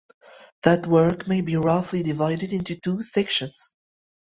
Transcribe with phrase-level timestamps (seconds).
[0.63, 3.75] That work may be roughly divided into two sections.